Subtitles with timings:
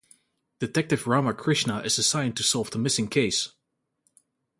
[0.59, 3.49] Detective Rama Krishna is assigned to solve the missing case.